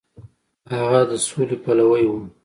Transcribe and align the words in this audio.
هغه 0.73 1.01
د 1.09 1.11
سولې 1.27 1.57
پلوی 1.63 2.05
و. 2.09 2.13